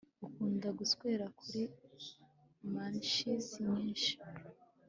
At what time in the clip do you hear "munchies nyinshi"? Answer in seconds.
2.71-4.13